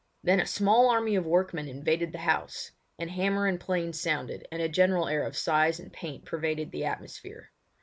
[0.23, 4.59] Then a small army of workmen invaded the house; and hammer and plane sounded, and
[4.59, 7.51] a general air of size and paint pervaded the atmosphere.